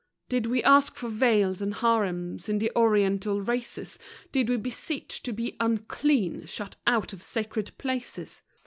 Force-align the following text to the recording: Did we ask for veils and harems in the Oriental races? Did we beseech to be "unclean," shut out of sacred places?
Did 0.29 0.47
we 0.47 0.63
ask 0.63 0.95
for 0.95 1.09
veils 1.09 1.61
and 1.61 1.75
harems 1.75 2.49
in 2.49 2.57
the 2.57 2.71
Oriental 2.75 3.39
races? 3.39 3.99
Did 4.31 4.49
we 4.49 4.57
beseech 4.57 5.21
to 5.21 5.31
be 5.31 5.55
"unclean," 5.59 6.47
shut 6.47 6.75
out 6.87 7.13
of 7.13 7.21
sacred 7.21 7.71
places? 7.77 8.41